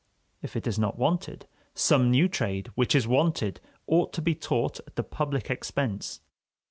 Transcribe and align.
If 0.41 0.55
it 0.55 0.65
is 0.65 0.79
not 0.79 0.97
wanted, 0.97 1.45
some 1.75 2.09
new 2.09 2.27
trade 2.27 2.71
which 2.73 2.95
is 2.95 3.07
wanted 3.07 3.59
ought 3.85 4.13
to 4.13 4.21
be 4.23 4.33
taught 4.33 4.79
at 4.87 4.95
the 4.95 5.03
public 5.03 5.51
expense. 5.51 6.21